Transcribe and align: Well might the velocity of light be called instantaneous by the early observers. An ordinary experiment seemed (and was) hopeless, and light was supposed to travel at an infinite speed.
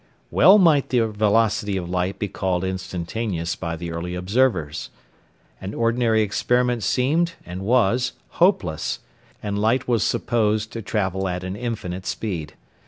Well 0.31 0.57
might 0.57 0.89
the 0.89 1.07
velocity 1.09 1.77
of 1.77 1.87
light 1.87 2.17
be 2.17 2.27
called 2.27 2.63
instantaneous 2.63 3.55
by 3.55 3.75
the 3.75 3.91
early 3.91 4.15
observers. 4.15 4.89
An 5.61 5.75
ordinary 5.75 6.23
experiment 6.23 6.81
seemed 6.81 7.33
(and 7.45 7.61
was) 7.61 8.13
hopeless, 8.41 8.97
and 9.43 9.59
light 9.59 9.87
was 9.87 10.01
supposed 10.01 10.71
to 10.73 10.81
travel 10.81 11.27
at 11.27 11.43
an 11.43 11.55
infinite 11.55 12.07
speed. 12.07 12.55